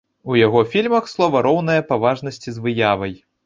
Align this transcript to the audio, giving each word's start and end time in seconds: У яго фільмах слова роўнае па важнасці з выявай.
У 0.31 0.37
яго 0.39 0.63
фільмах 0.71 1.11
слова 1.11 1.45
роўнае 1.49 1.79
па 1.93 2.01
важнасці 2.07 2.49
з 2.59 2.69
выявай. 2.69 3.19